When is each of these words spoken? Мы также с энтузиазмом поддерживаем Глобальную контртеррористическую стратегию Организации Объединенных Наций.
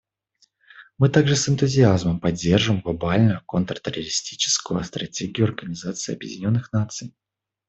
Мы 0.97 1.09
также 1.09 1.35
с 1.35 1.47
энтузиазмом 1.47 2.19
поддерживаем 2.19 2.81
Глобальную 2.81 3.43
контртеррористическую 3.45 4.83
стратегию 4.83 5.45
Организации 5.45 6.15
Объединенных 6.15 6.73
Наций. 6.73 7.13